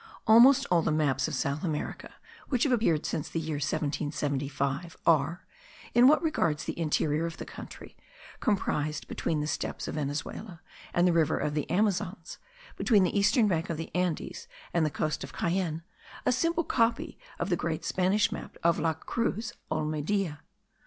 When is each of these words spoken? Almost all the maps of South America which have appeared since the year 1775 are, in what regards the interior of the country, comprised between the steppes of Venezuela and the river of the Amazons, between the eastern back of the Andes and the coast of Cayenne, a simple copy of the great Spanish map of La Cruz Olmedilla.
Almost 0.25 0.65
all 0.71 0.81
the 0.81 0.91
maps 0.91 1.27
of 1.27 1.35
South 1.35 1.63
America 1.63 2.11
which 2.49 2.63
have 2.63 2.71
appeared 2.73 3.05
since 3.05 3.29
the 3.29 3.39
year 3.39 3.57
1775 3.57 4.97
are, 5.05 5.45
in 5.93 6.07
what 6.07 6.23
regards 6.23 6.63
the 6.63 6.79
interior 6.79 7.27
of 7.27 7.37
the 7.37 7.45
country, 7.45 7.95
comprised 8.39 9.07
between 9.07 9.41
the 9.41 9.45
steppes 9.45 9.87
of 9.87 9.93
Venezuela 9.93 10.63
and 10.91 11.07
the 11.07 11.13
river 11.13 11.37
of 11.37 11.53
the 11.53 11.69
Amazons, 11.69 12.39
between 12.77 13.03
the 13.03 13.15
eastern 13.15 13.47
back 13.47 13.69
of 13.69 13.77
the 13.77 13.93
Andes 13.95 14.47
and 14.73 14.83
the 14.83 14.89
coast 14.89 15.23
of 15.23 15.33
Cayenne, 15.33 15.83
a 16.25 16.31
simple 16.31 16.63
copy 16.63 17.19
of 17.37 17.49
the 17.49 17.55
great 17.55 17.85
Spanish 17.85 18.31
map 18.31 18.57
of 18.63 18.79
La 18.79 18.93
Cruz 18.95 19.53
Olmedilla. 19.69 20.39